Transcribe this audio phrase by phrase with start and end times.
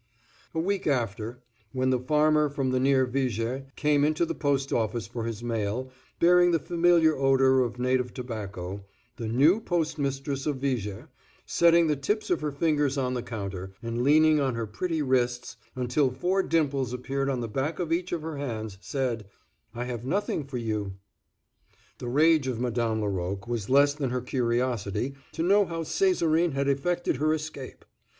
[0.55, 1.43] A week after,
[1.73, 6.49] when the farmer from near Viger came into the post office for his mail, bearing
[6.49, 8.83] the familiar odor of native tobacco,
[9.17, 11.09] the new postmistress of Viger,
[11.45, 15.55] setting the tips of her fingers on the counter, and leaning on her pretty wrists
[15.75, 19.27] until four dimples appeared on the back of each of her hands, said,
[19.75, 20.93] "I have nothing for you."
[21.99, 26.67] The rage of Madame Laroque was less than her curiosity to know how Césarine had
[26.67, 27.85] effected her escape.